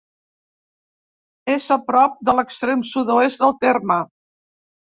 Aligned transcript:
És 1.57 1.67
a 1.75 1.77
prop 1.91 2.17
de 2.31 2.37
l'extrem 2.39 2.83
sud-oest 2.95 3.45
del 3.47 3.57
terme. 3.69 4.03